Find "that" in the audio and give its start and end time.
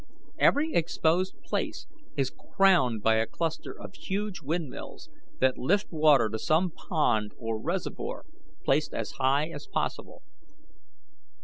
5.39-5.59